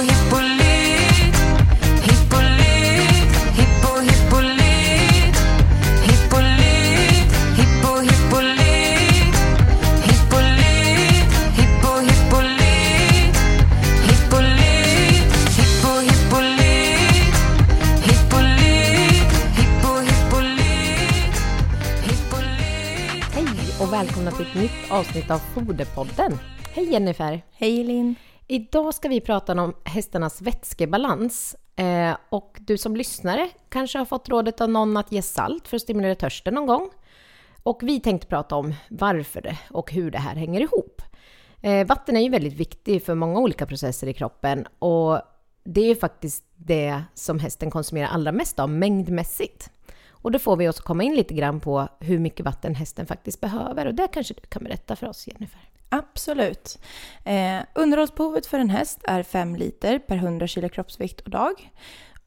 [0.00, 1.36] hippolyt
[2.06, 5.36] Hippolyt, hippo hippolyt
[6.06, 9.34] Hippolyt, hippo hippolyt
[10.06, 13.34] Hippolyt, hippo hippolyt
[14.08, 17.34] Hippolyt, hippo hippolyt
[18.06, 21.34] Hippolyt, hippo hippolyt
[22.06, 26.38] Hippolyt Hej och välkomna till ett nytt avsnitt av Foderpodden.
[26.74, 27.42] Hej Jennifer!
[27.52, 28.14] Hej Linn.
[28.52, 31.56] Idag ska vi prata om hästarnas vätskebalans.
[31.76, 35.76] Eh, och du som lyssnare kanske har fått rådet av någon att ge salt för
[35.76, 36.90] att stimulera törsten någon gång.
[37.62, 41.02] Och vi tänkte prata om varför det och hur det här hänger ihop.
[41.60, 45.20] Eh, vatten är ju väldigt viktigt för många olika processer i kroppen och
[45.64, 49.70] det är ju faktiskt det som hästen konsumerar allra mest av mängdmässigt.
[50.22, 53.40] Och då får vi oss komma in lite grann på hur mycket vatten hästen faktiskt
[53.40, 55.60] behöver och det kanske du kan berätta för oss Jennifer.
[55.88, 56.78] Absolut.
[57.24, 61.70] Eh, underhållsbehovet för en häst är 5 liter per 100 kilo kroppsvikt och dag.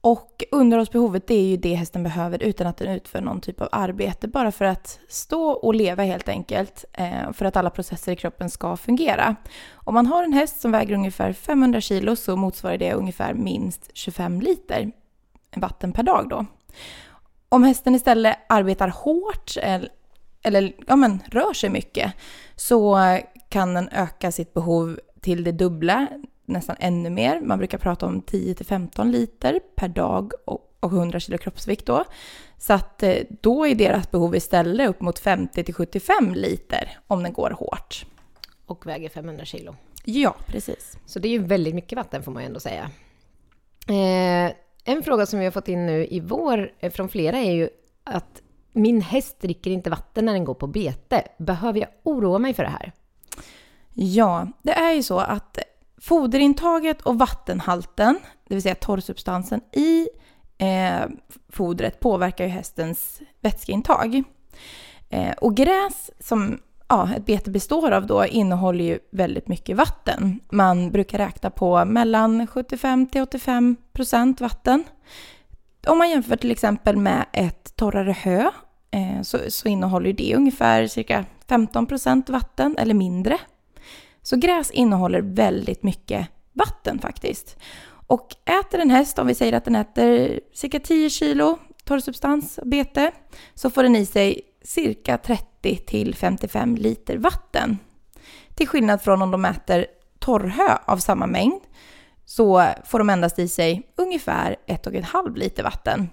[0.01, 3.69] Och underhållsbehovet det är ju det hästen behöver utan att den utför någon typ av
[3.71, 4.27] arbete.
[4.27, 6.85] Bara för att stå och leva helt enkelt.
[6.93, 9.35] Eh, för att alla processer i kroppen ska fungera.
[9.73, 13.89] Om man har en häst som väger ungefär 500 kilo så motsvarar det ungefär minst
[13.93, 14.91] 25 liter
[15.55, 16.45] vatten per dag då.
[17.53, 19.89] Om hästen istället arbetar hårt eller,
[20.43, 22.13] eller ja, men, rör sig mycket
[22.55, 22.97] så
[23.49, 26.07] kan den öka sitt behov till det dubbla,
[26.45, 27.41] nästan ännu mer.
[27.41, 32.03] Man brukar prata om 10-15 liter per dag och och 100 kilo kroppsvikt då.
[32.57, 37.49] Så att eh, då är deras behov istället upp mot 50-75 liter om den går
[37.49, 38.05] hårt.
[38.65, 39.75] Och väger 500 kilo.
[40.05, 40.97] Ja, precis.
[41.05, 42.91] Så det är ju väldigt mycket vatten får man ju ändå säga.
[43.87, 47.51] Eh, en fråga som vi har fått in nu i vår eh, från flera är
[47.51, 47.69] ju
[48.03, 48.41] att
[48.73, 51.27] min häst dricker inte vatten när den går på bete.
[51.37, 52.91] Behöver jag oroa mig för det här?
[53.93, 55.59] Ja, det är ju så att
[56.01, 60.07] foderintaget och vattenhalten, det vill säga torrsubstansen i
[60.57, 61.09] eh,
[61.49, 64.23] fodret påverkar ju hästens vätskeintag.
[65.09, 66.59] Eh, och gräs som
[66.93, 70.39] ja, ett bete består av då innehåller ju väldigt mycket vatten.
[70.51, 74.83] Man brukar räkna på mellan 75 till 85 procent vatten.
[75.87, 78.51] Om man jämför till exempel med ett torrare hö
[78.91, 83.37] eh, så, så innehåller det ungefär cirka 15 procent vatten eller mindre.
[84.21, 87.57] Så gräs innehåller väldigt mycket vatten faktiskt.
[88.07, 92.69] Och äter en häst, om vi säger att den äter cirka 10 kilo torrsubstans substans,
[92.69, 93.11] bete,
[93.55, 97.77] så får den i sig cirka 30 till 55 liter vatten.
[98.55, 99.85] Till skillnad från om de äter
[100.19, 101.61] torrhö av samma mängd
[102.25, 106.09] så får de endast i sig ungefär 1,5 liter vatten.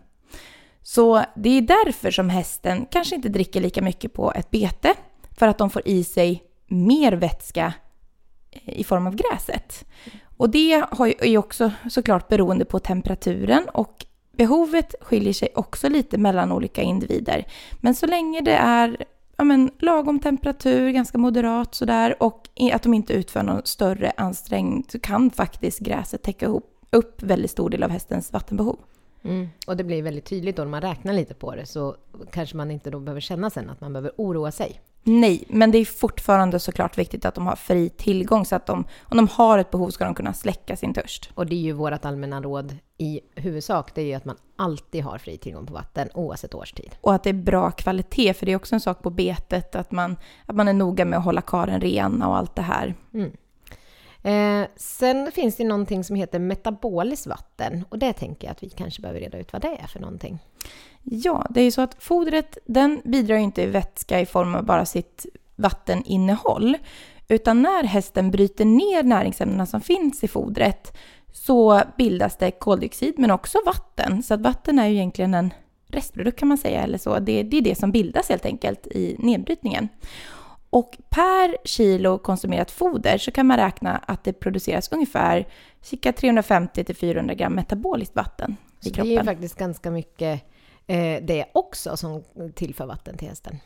[0.83, 4.95] Så det är därför som hästen kanske inte dricker lika mycket på ett bete,
[5.39, 7.73] för att de får i sig mer vätska
[8.51, 9.85] eh, i form av gräset.
[10.37, 14.07] Och det är ju också såklart beroende på temperaturen och
[14.41, 17.47] behovet skiljer sig också lite mellan olika individer.
[17.81, 19.05] Men så länge det är
[19.37, 24.85] ja men, lagom temperatur, ganska moderat sådär och att de inte utför någon större ansträngning
[24.89, 28.79] så kan faktiskt gräset täcka upp, upp väldigt stor del av hästens vattenbehov.
[29.23, 29.49] Mm.
[29.67, 31.97] Och det blir väldigt tydligt då när man räknar lite på det så
[32.33, 34.81] kanske man inte då behöver känna sen att man behöver oroa sig.
[35.03, 38.85] Nej, men det är fortfarande såklart viktigt att de har fri tillgång så att de,
[39.01, 41.31] om de har ett behov ska de kunna släcka sin törst.
[41.35, 45.05] Och det är ju vårt allmänna råd i huvudsak, det är ju att man alltid
[45.05, 46.95] har fri tillgång på vatten oavsett årstid.
[47.01, 49.91] Och att det är bra kvalitet, för det är också en sak på betet att
[49.91, 50.17] man,
[50.47, 52.95] att man är noga med att hålla karen ren och allt det här.
[53.15, 53.33] Mm.
[54.23, 58.71] Eh, sen finns det någonting som heter metaboliskt vatten och det tänker jag att vi
[58.71, 60.39] kanske behöver reda ut vad det är för någonting.
[61.03, 64.55] Ja, det är ju så att fodret den bidrar ju inte i vätska i form
[64.55, 66.77] av bara sitt vatteninnehåll.
[67.29, 70.97] Utan när hästen bryter ner näringsämnena som finns i fodret
[71.33, 74.23] så bildas det koldioxid men också vatten.
[74.23, 75.55] Så att vatten är ju egentligen en
[75.87, 77.19] restprodukt kan man säga, eller så.
[77.19, 79.89] Det, det är det som bildas helt enkelt i nedbrytningen.
[80.71, 85.47] Och per kilo konsumerat foder så kan man räkna att det produceras ungefär
[85.81, 89.09] cirka 350 till 400 gram metaboliskt vatten i Så kroppen.
[89.09, 90.43] det är faktiskt ganska mycket
[90.87, 92.23] eh, det också som
[92.55, 93.59] tillför vatten till hästen.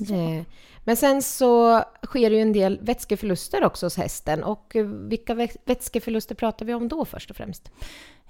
[0.00, 0.44] Eh,
[0.84, 4.44] men sen så sker det ju en del vätskeförluster också hos hästen.
[4.44, 7.70] Och eh, vilka vä- vätskeförluster pratar vi om då först och främst?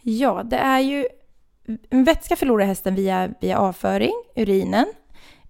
[0.02, 1.06] Ja, det är ju...
[1.90, 4.86] Vätska förlorar hästen via, via avföring, urinen.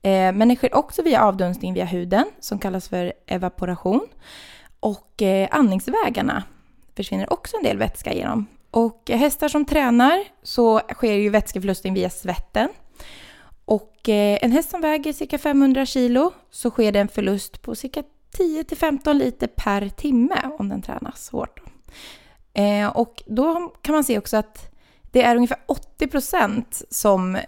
[0.02, 4.08] Eh, men det sker också via avdunstning via huden, som kallas för evaporation.
[4.80, 6.42] Och eh, andningsvägarna
[6.96, 8.46] försvinner också en del vätska genom.
[8.70, 12.68] Och hästar som tränar så sker ju vätskeförlusten via svetten.
[13.70, 17.74] Och eh, en häst som väger cirka 500 kilo så sker det en förlust på
[17.74, 18.02] cirka
[18.38, 21.60] 10-15 liter per timme om den tränas hårt.
[22.52, 24.74] Eh, och då kan man se också att
[25.12, 27.38] det är ungefär 80 procent som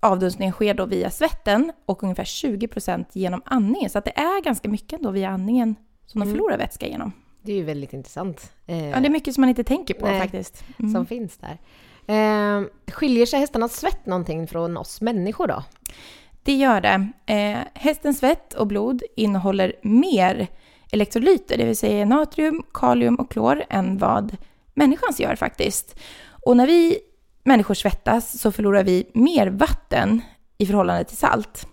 [0.00, 3.90] avdunstningen sker då via svetten och ungefär 20 procent genom andningen.
[3.90, 5.74] Så att det är ganska mycket då via andningen
[6.06, 6.34] som de Mm.
[6.34, 7.12] förlorar vätska genom.
[7.42, 8.52] Det är ju väldigt intressant.
[8.66, 10.20] Ja, det är mycket som man inte tänker på Nej.
[10.20, 10.64] faktiskt.
[10.78, 10.92] Mm.
[10.92, 11.58] Som finns där.
[12.06, 12.62] Eh,
[12.92, 15.62] skiljer sig hästarnas svett någonting från oss människor då?
[16.42, 17.08] Det gör det.
[17.26, 20.48] Eh, hästens svett och blod innehåller mer
[20.92, 24.36] elektrolyter, det vill säga natrium, kalium och klor, än vad
[24.74, 26.00] människans gör faktiskt.
[26.46, 26.98] Och när vi
[27.44, 30.20] människor svettas så förlorar vi mer vatten
[30.58, 31.66] i förhållande till salt.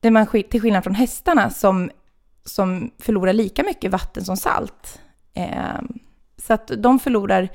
[0.00, 1.90] Det man, till skillnad från hästarna som,
[2.44, 5.00] som förlorar lika mycket vatten som salt.
[5.34, 5.80] Eh,
[6.36, 7.48] så att de förlorar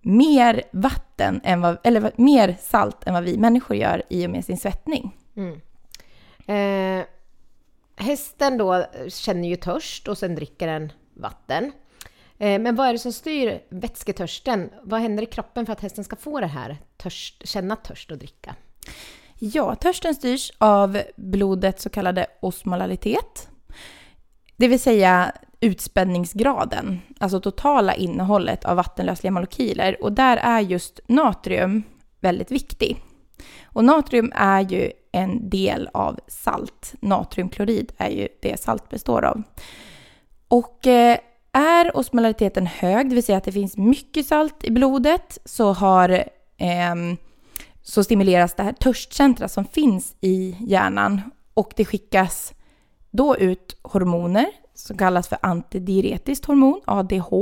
[0.00, 4.44] mer vatten än vad, eller mer salt än vad vi människor gör i och med
[4.44, 5.16] sin svettning.
[5.36, 5.60] Mm.
[6.46, 7.06] Eh,
[7.96, 11.72] hästen då känner ju törst och sen dricker den vatten.
[12.38, 14.70] Eh, men vad är det som styr vätsketörsten?
[14.82, 18.18] Vad händer i kroppen för att hästen ska få det här, törst, känna törst och
[18.18, 18.54] dricka?
[19.38, 23.48] Ja, törsten styrs av blodets så kallade osmolalitet.
[24.56, 30.02] Det vill säga utspädningsgraden, alltså totala innehållet av vattenlösliga molekyler.
[30.02, 31.82] Och där är just natrium
[32.20, 33.02] väldigt viktig.
[33.64, 36.94] Och natrium är ju en del av salt.
[37.00, 39.42] Natriumklorid är ju det salt består av.
[40.48, 41.18] Och eh,
[41.52, 46.10] är osmolariteten hög, det vill säga att det finns mycket salt i blodet, så har
[46.56, 46.94] eh,
[47.82, 51.20] så stimuleras det här törstcentra som finns i hjärnan
[51.54, 52.54] och det skickas
[53.10, 54.46] då ut hormoner
[54.86, 57.32] som kallas för antidiuretiskt hormon, ADH.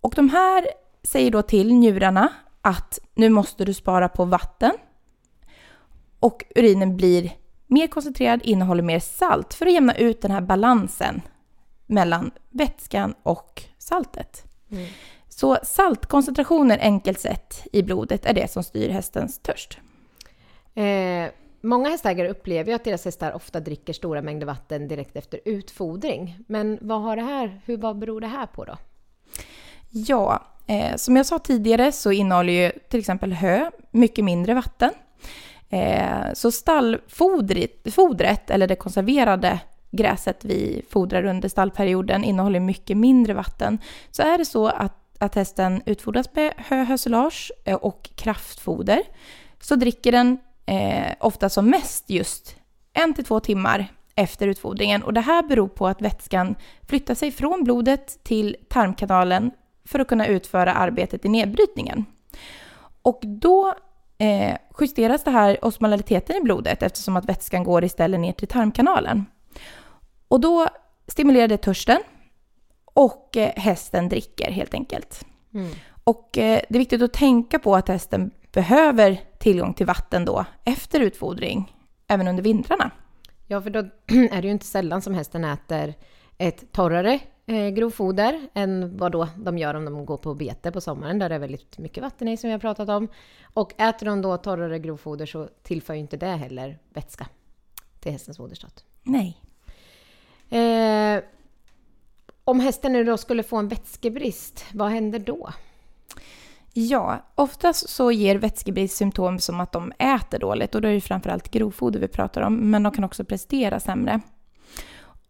[0.00, 0.66] Och de här
[1.02, 2.32] säger då till njurarna
[2.62, 4.72] att nu måste du spara på vatten.
[6.20, 7.32] Och urinen blir
[7.66, 11.22] mer koncentrerad, innehåller mer salt för att jämna ut den här balansen
[11.86, 14.44] mellan vätskan och saltet.
[14.70, 14.86] Mm.
[15.28, 19.78] Så saltkoncentrationer enkelt sett i blodet är det som styr hästens törst.
[20.74, 21.30] Eh,
[21.60, 26.38] många hästägare upplever ju att deras hästar ofta dricker stora mängder vatten direkt efter utfodring.
[26.46, 28.76] Men vad, har det här, hur, vad beror det här på då?
[29.90, 34.90] Ja, eh, som jag sa tidigare så innehåller ju till exempel hö mycket mindre vatten.
[35.70, 43.78] Eh, så stallfodret, eller det konserverade gräset vi fodrar under stallperioden innehåller mycket mindre vatten.
[44.10, 49.02] Så är det så att, att hästen utfodras med hö, hösilage eh, och kraftfoder
[49.60, 52.56] så dricker den eh, ofta som mest just
[52.92, 55.02] en till två timmar efter utfodringen.
[55.02, 56.54] Och det här beror på att vätskan
[56.88, 59.50] flyttar sig från blodet till tarmkanalen
[59.84, 62.04] för att kunna utföra arbetet i nedbrytningen.
[63.02, 63.74] Och då
[64.18, 69.24] eh, justeras det här osmolariteten i blodet eftersom att vätskan går istället ner till tarmkanalen.
[70.28, 70.68] Och då
[71.06, 71.98] stimulerar det törsten
[72.84, 75.24] och eh, hästen dricker helt enkelt.
[75.54, 75.70] Mm.
[76.04, 80.44] Och eh, det är viktigt att tänka på att hästen behöver tillgång till vatten då
[80.64, 81.76] efter utfodring,
[82.06, 82.90] även under vintrarna.
[83.46, 85.94] Ja, för då är det ju inte sällan som hästen äter
[86.38, 90.80] ett torrare eh, grovfoder än vad då de gör om de går på bete på
[90.80, 93.08] sommaren där det är väldigt mycket vatten i som vi har pratat om.
[93.42, 97.26] Och äter de då torrare grovfoder så tillför ju inte det heller vätska
[98.00, 98.84] till hästens foderstat.
[99.02, 99.42] Nej.
[100.50, 101.22] Eh,
[102.44, 105.52] om hästen nu då skulle få en vätskebrist, vad händer då?
[106.80, 111.00] Ja, oftast så ger vätskebrist symptom som att de äter dåligt och då är det
[111.00, 114.20] framförallt grovfoder vi pratar om, men de kan också prestera sämre.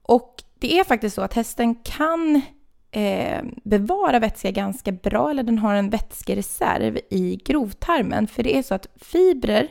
[0.03, 2.43] Och det är faktiskt så att hästen kan
[2.91, 8.63] eh, bevara vätska ganska bra, eller den har en vätskereserv i grovtarmen, för det är
[8.63, 9.69] så att fibrer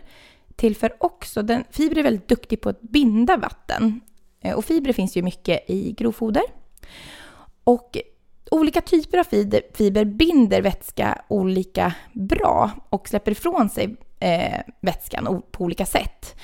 [0.55, 4.01] tillför också, den, fibrer är väldigt duktig på att binda vatten.
[4.41, 6.43] Eh, och fibrer finns ju mycket i grovfoder.
[7.63, 7.97] Och
[8.51, 15.41] olika typer av fiber, fiber binder vätska olika bra och släpper ifrån sig eh, vätskan
[15.51, 16.35] på olika sätt.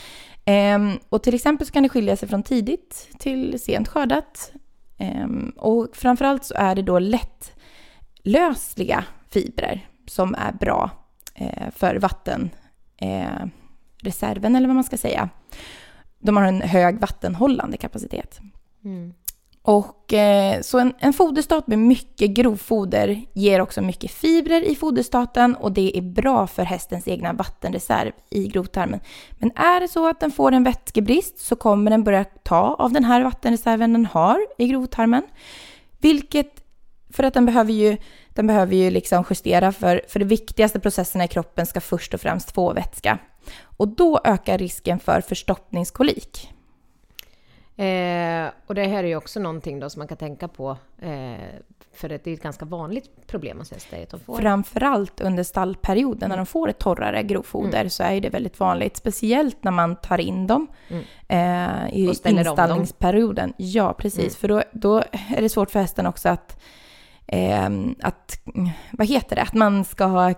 [0.46, 4.52] Ehm, och till exempel så kan det skilja sig från tidigt till sent skördat.
[4.98, 10.90] Ehm, och framförallt så är det då lättlösliga fibrer som är bra
[11.36, 15.30] eh, för vattenreserven, eh, eller vad man ska säga.
[16.20, 18.40] De har en hög vattenhållande kapacitet.
[18.84, 19.14] Mm.
[19.66, 25.56] Och eh, så en, en foderstat med mycket grovfoder ger också mycket fibrer i foderstaten
[25.56, 29.00] och det är bra för hästens egna vattenreserv i grovtarmen.
[29.40, 32.92] Men är det så att den får en vätskebrist så kommer den börja ta av
[32.92, 35.24] den här vattenreserven den har i grovtarmen.
[36.02, 36.64] Vilket,
[37.10, 37.98] för att den behöver ju,
[38.30, 42.22] den behöver ju liksom justera för, för de viktigaste processerna i kroppen ska först och
[42.22, 43.18] främst få vätska.
[43.78, 46.50] Och då ökar risken för förstoppningskolik.
[47.78, 51.36] Eh, och det här är ju också någonting då som man kan tänka på, eh,
[51.94, 54.38] för det är ett ganska vanligt problem hos hästar att de får...
[54.38, 58.98] Framförallt under stallperioden när de får ett torrare grovfoder så är det väldigt vanligt.
[58.98, 61.04] Speciellt när man tar in dem Mm.
[61.28, 62.38] eh, i dem.
[62.40, 63.54] installningsperioden.
[63.58, 64.20] Ja, precis.
[64.20, 64.32] Mm.
[64.32, 66.62] För då, då är det svårt för hästen också att,
[67.28, 68.40] ehm, att,
[68.92, 70.34] vad heter det, att man ska ha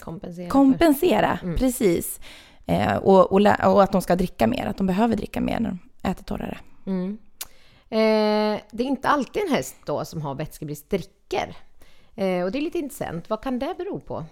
[0.00, 1.38] kompensera kompensera.
[1.42, 1.56] Mm.
[1.56, 2.20] Precis.
[2.66, 5.70] Eh, och, och, och att de ska dricka mer, att de behöver dricka mer när
[5.70, 6.58] de äter torrare.
[6.86, 7.18] Mm.
[7.88, 11.56] Eh, det är inte alltid en häst då som har vätskebrist dricker.
[12.14, 13.30] Eh, och det är lite intressant.
[13.30, 14.24] Vad kan det bero på?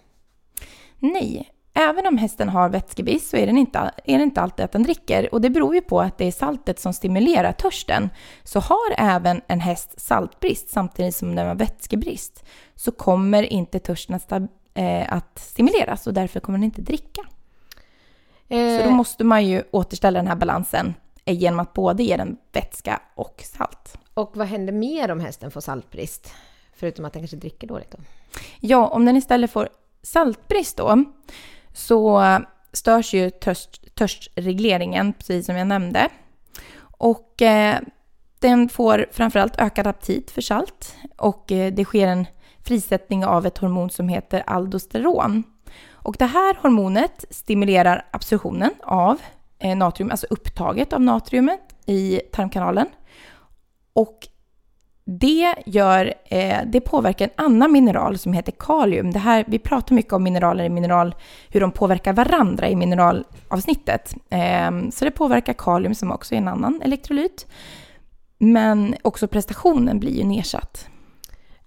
[0.99, 4.73] Nej, även om hästen har vätskebrist så är, den inte, är det inte alltid att
[4.73, 5.35] den dricker.
[5.35, 8.11] Och det beror ju på att det är saltet som stimulerar törsten.
[8.45, 12.45] Så har även en häst saltbrist samtidigt som den har vätskebrist
[12.75, 14.33] så kommer inte törsten att,
[14.75, 17.23] eh, att stimuleras och därför kommer den inte dricka.
[18.49, 22.17] Så Eh, då måste man ju återställa den här balansen eh, genom att både ge
[22.17, 23.99] den vätska och salt.
[24.15, 26.33] Och vad händer mer om hästen får saltbrist?
[26.73, 27.99] Förutom att den kanske dricker dåligt då?
[28.61, 29.69] Ja, om den istället får
[30.03, 31.05] saltbrist då
[31.73, 32.23] så
[32.73, 36.09] störs ju törst, törstregleringen, precis som jag nämnde.
[36.81, 37.79] Och eh,
[38.39, 42.27] den får framförallt ökad aptit för salt och eh, det sker en
[42.65, 45.45] frisättning av ett hormon som heter aldosteron.
[46.09, 49.17] Och det här hormonet stimulerar absorptionen av
[49.59, 52.87] eh, natrium, alltså upptaget av natriumet i tarmkanalen.
[53.93, 54.29] Och
[55.05, 59.11] det, gör, eh, det påverkar en annan mineral som heter kalium.
[59.11, 61.15] Det här, vi pratar mycket om mineraler i mineral,
[61.49, 64.15] hur de påverkar varandra i mineralavsnittet.
[64.31, 67.47] Ehm, så det påverkar kalium som också är en annan elektrolyt.
[68.39, 70.89] Men också prestationen blir ju nedsatt.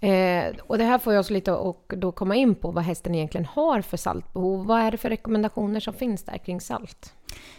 [0.01, 3.15] Eh, och det här får jag oss lite att då komma in på vad hästen
[3.15, 4.65] egentligen har för saltbehov.
[4.65, 7.13] Vad är det för rekommendationer som finns där kring salt?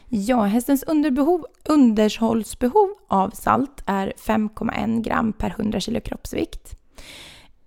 [0.08, 6.78] Ja, hästens underbehov, underhållsbehov av salt är 5,1 gram per 100 kilo kroppsvikt.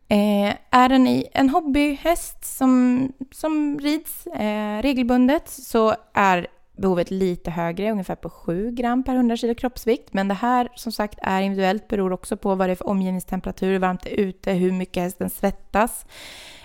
[0.07, 7.51] Eh, är den i en hobbyhäst som, som rids eh, regelbundet så är behovet lite
[7.51, 10.13] högre, ungefär på 7 gram per 100 kilo kroppsvikt.
[10.13, 13.71] Men det här som sagt är individuellt, beror också på vad det är för omgivningstemperatur,
[13.71, 16.05] hur varmt det är ute, hur mycket hästen svettas.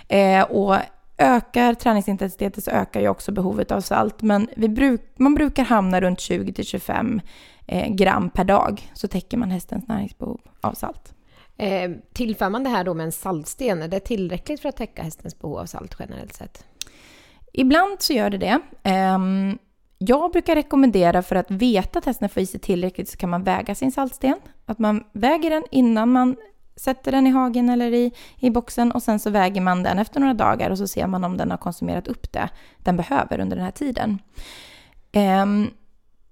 [0.07, 0.75] Eh, och
[1.17, 4.21] ökar träningsintensiteten så ökar ju också behovet av salt.
[4.21, 7.21] Men vi bruk, man brukar hamna runt 20-25
[7.67, 11.13] eh, gram per dag så täcker man hästens näringsbehov av salt.
[11.57, 15.03] Eh, tillför man det här då med en saltsten, är det tillräckligt för att täcka
[15.03, 16.65] hästens behov av salt generellt sett?
[17.53, 18.59] Ibland så gör det det.
[20.03, 23.43] Jag brukar rekommendera för att veta att hästen får i sig tillräckligt så kan man
[23.43, 24.39] väga sin saltsten.
[24.65, 26.35] Att man väger den innan man
[26.75, 30.19] sätter den i hagen eller i, i boxen och sen så väger man den efter
[30.19, 33.55] några dagar och så ser man om den har konsumerat upp det den behöver under
[33.55, 34.19] den här tiden.
[35.11, 35.69] Ehm,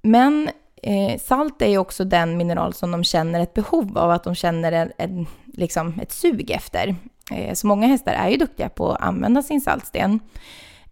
[0.01, 0.49] men
[0.83, 4.35] eh, salt är ju också den mineral som de känner ett behov av, att de
[4.35, 6.95] känner en, en, liksom ett sug efter.
[7.31, 10.19] Eh, så många hästar är ju duktiga på att använda sin saltsten.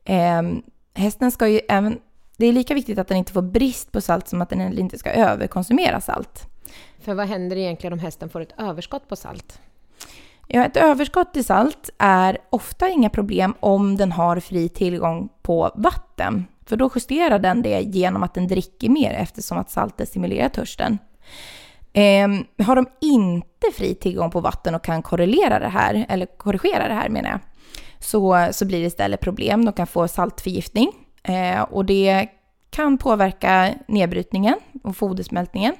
[0.05, 0.61] Ehm,
[0.93, 1.99] hästen ska ju även,
[2.37, 4.97] det är lika viktigt att den inte får brist på salt som att den inte
[4.97, 6.47] ska överkonsumera salt.
[6.99, 9.59] För vad händer egentligen om hästen får ett överskott på salt?
[10.47, 15.71] Ja, ett överskott i salt är ofta inga problem om den har fri tillgång på
[15.75, 16.45] vatten.
[16.65, 20.97] För då justerar den det genom att den dricker mer eftersom att saltet stimulerar törsten.
[21.93, 26.87] Ehm, har de inte fri tillgång på vatten och kan korrelera det här, eller korrigera
[26.87, 27.39] det här menar jag,
[27.99, 29.65] så, så blir det istället problem.
[29.65, 30.91] De kan få saltförgiftning
[31.27, 32.27] eh, och det
[32.69, 35.73] kan påverka nedbrytningen och fodersmältningen.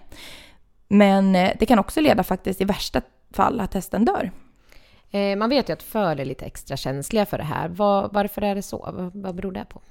[0.87, 3.01] Men eh, det kan också leda faktiskt i värsta
[3.33, 4.31] fall att hästen dör.
[5.11, 7.69] Eh, man vet ju att föl är lite extra känsliga för det här.
[7.69, 9.09] Var, varför är det så?
[9.13, 9.81] Vad, beror det på?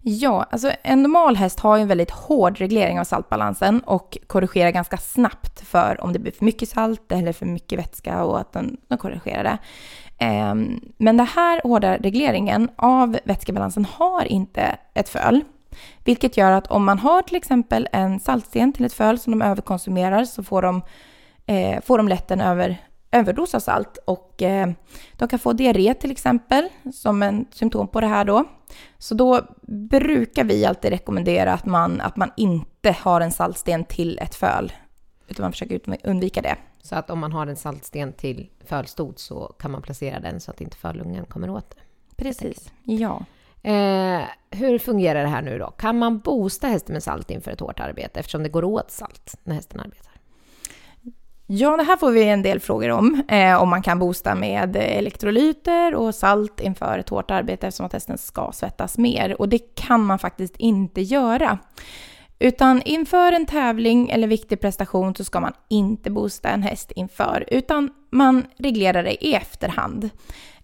[0.00, 4.70] Ja, alltså en normal häst har ju en väldigt hård reglering av saltbalansen och korrigerar
[4.70, 8.52] ganska snabbt för om det blir för mycket salt eller för mycket vätska och att
[8.52, 9.58] den, den korrigerar det.
[10.18, 15.44] Ehm, men den här hårda regleringen av vätskebalansen har inte ett föl.
[16.04, 19.42] Vilket gör att om man har till exempel en saltsten till ett föl som de
[19.42, 20.82] överkonsumerar så får de,
[21.46, 22.76] eh, får de lätt en över,
[23.10, 24.68] överdos av salt och eh,
[25.12, 28.44] de kan få diarré till exempel som en symptom på det här då.
[28.98, 29.40] Så då
[29.90, 34.72] brukar vi alltid rekommendera att man, att man inte har en saltsten till ett föl
[35.28, 36.56] utan man försöker undvika det.
[36.82, 40.50] Så att om man har en saltsten till fölstod så kan man placera den så
[40.50, 41.76] att inte fölungen kommer åt det.
[42.16, 42.72] Precis.
[42.82, 43.24] Ja.
[43.62, 45.70] Eh, hur fungerar det här nu då?
[45.70, 49.36] Kan man boosta hästen med salt inför ett hårt arbete eftersom det går åt salt
[49.44, 50.12] när hästen arbetar?
[51.48, 53.22] Ja, det här får vi en del frågor om.
[53.28, 57.92] Eh, om man kan boosta med elektrolyter och salt inför ett hårt arbete eftersom att
[57.92, 59.40] hästen ska svettas mer.
[59.40, 61.58] Och det kan man faktiskt inte göra.
[62.38, 67.44] Utan inför en tävling eller viktig prestation så ska man inte boosta en häst inför,
[67.48, 70.10] utan man reglerar det i efterhand.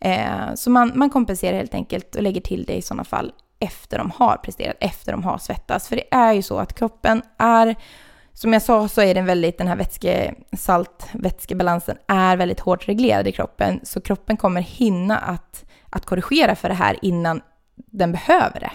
[0.00, 3.98] Eh, så man, man kompenserar helt enkelt och lägger till det i sådana fall efter
[3.98, 5.88] de har presterat, efter de har svettats.
[5.88, 7.76] För det är ju så att kroppen är,
[8.32, 13.28] som jag sa så är den väldigt, den här vätske, salt-vätskebalansen är väldigt hårt reglerad
[13.28, 13.80] i kroppen.
[13.82, 17.40] Så kroppen kommer hinna att, att korrigera för det här innan
[17.74, 18.70] den behöver det.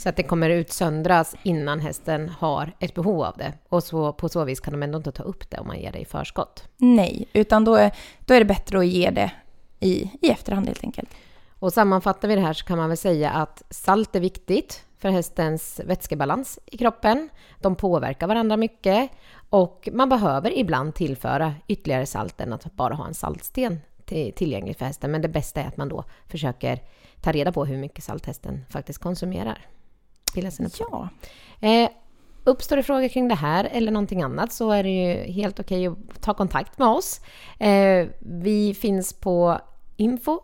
[0.00, 3.52] Så att det kommer utsöndras innan hästen har ett behov av det.
[3.68, 5.92] Och så, på så vis kan de ändå inte ta upp det om man ger
[5.92, 6.64] det i förskott.
[6.76, 9.32] Nej, utan då är, då är det bättre att ge det
[9.80, 11.10] i, i efterhand helt enkelt.
[11.58, 15.08] Och sammanfattar vi det här så kan man väl säga att salt är viktigt för
[15.08, 17.28] hästens vätskebalans i kroppen.
[17.58, 19.10] De påverkar varandra mycket
[19.50, 23.80] och man behöver ibland tillföra ytterligare salt än att bara ha en saltsten
[24.34, 25.10] tillgänglig för hästen.
[25.10, 26.80] Men det bästa är att man då försöker
[27.20, 29.66] ta reda på hur mycket salt hästen faktiskt konsumerar.
[30.90, 31.08] Ja.
[31.68, 31.90] Eh,
[32.44, 35.86] uppstår det frågor kring det här eller någonting annat så är det ju helt okej
[35.86, 37.20] att ta kontakt med oss.
[37.58, 39.60] Eh, vi finns på
[39.96, 40.40] info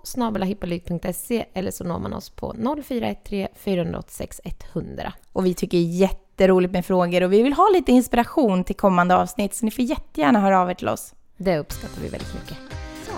[1.54, 5.12] eller så når man oss på 0413 486 100.
[5.32, 9.54] Och vi tycker jätteroligt med frågor och vi vill ha lite inspiration till kommande avsnitt
[9.54, 11.14] så ni får jättegärna höra av er till oss.
[11.36, 12.56] Det uppskattar vi väldigt mycket.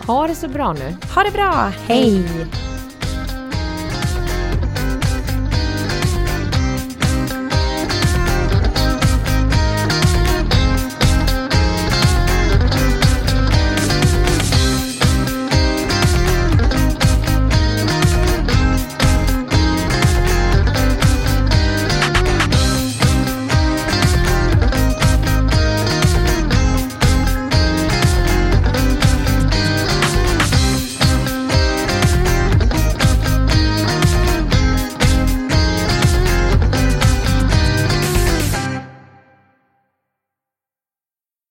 [0.06, 0.96] Ha det så bra nu.
[1.14, 1.72] Ha det bra!
[1.86, 2.24] Hej!